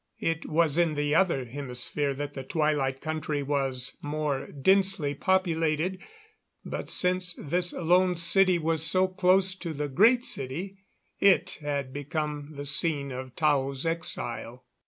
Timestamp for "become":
11.93-12.55